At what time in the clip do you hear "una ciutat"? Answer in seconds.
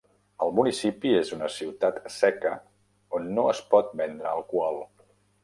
1.37-1.99